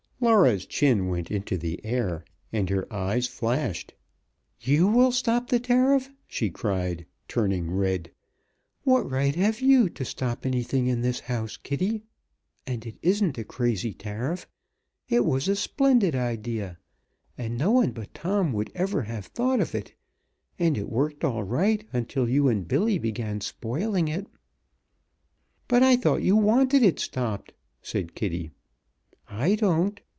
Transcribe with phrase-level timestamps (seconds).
[0.23, 3.95] Laura's chin went into the air and her eyes flashed.
[4.59, 8.11] "You will stop the tariff!" she cried, turning red.
[8.83, 12.03] "What right have you to stop anything in this house, Kitty?
[12.67, 14.47] And it isn't a crazy tariff.
[15.09, 16.77] It was a splendid idea,
[17.35, 19.95] and no one but Tom would ever have thought of it,
[20.59, 24.27] and it worked all right until you and Billy began spoiling it!"
[25.67, 28.51] "But I thought you wanted it stopped," said Kitty.
[29.27, 29.99] "I don't!"